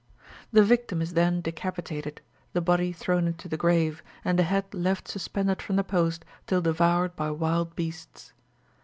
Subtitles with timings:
[0.51, 2.21] The victim is then decapitated,
[2.53, 6.59] the body thrown into the grave, and the head left suspended from the post till
[6.59, 8.33] devoured by wild beasts.